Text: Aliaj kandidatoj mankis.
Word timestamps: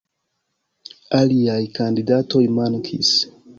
Aliaj 1.19 1.59
kandidatoj 1.77 2.43
mankis. 2.59 3.15